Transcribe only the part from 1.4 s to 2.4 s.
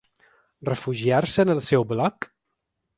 en el seu bloc?